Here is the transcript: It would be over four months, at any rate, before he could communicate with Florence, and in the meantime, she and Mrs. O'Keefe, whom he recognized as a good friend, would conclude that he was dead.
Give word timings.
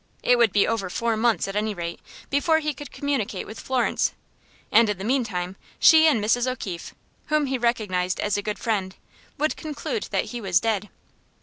It 0.23 0.39
would 0.39 0.51
be 0.51 0.65
over 0.65 0.89
four 0.89 1.15
months, 1.15 1.47
at 1.47 1.55
any 1.55 1.75
rate, 1.75 1.99
before 2.31 2.57
he 2.57 2.73
could 2.73 2.91
communicate 2.91 3.45
with 3.45 3.59
Florence, 3.59 4.13
and 4.71 4.89
in 4.89 4.97
the 4.97 5.03
meantime, 5.03 5.57
she 5.77 6.07
and 6.07 6.19
Mrs. 6.23 6.49
O'Keefe, 6.51 6.95
whom 7.27 7.45
he 7.45 7.59
recognized 7.59 8.19
as 8.19 8.35
a 8.35 8.41
good 8.41 8.57
friend, 8.57 8.95
would 9.37 9.55
conclude 9.55 10.07
that 10.09 10.25
he 10.33 10.41
was 10.41 10.59
dead. 10.59 10.89